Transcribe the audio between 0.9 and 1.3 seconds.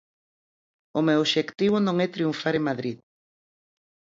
O meu